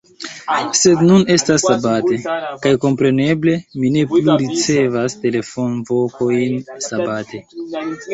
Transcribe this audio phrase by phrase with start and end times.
[0.77, 2.15] Sed nun estas Sabate,
[2.63, 3.53] kaj kompreneble
[3.83, 7.43] mi ne plu ricevas telefonvokojn Sabate.